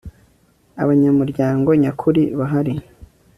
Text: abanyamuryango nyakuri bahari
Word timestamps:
abanyamuryango 0.83 1.69
nyakuri 1.81 2.21
bahari 2.39 2.73